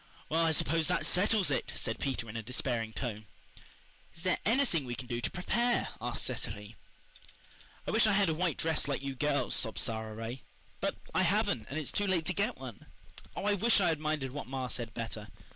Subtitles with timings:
[0.29, 3.27] "Well, I suppose that settles it," said Peter, in despairing tone.
[4.15, 6.75] "Is there anything we can do to PREPARE?" asked Cecily.
[7.85, 10.41] "I wish I had a white dress like you girls," sobbed Sara Ray.
[10.79, 12.87] "But I haven't, and it's too late to get one.
[13.35, 15.27] Oh, I wish I had minded what ma said better.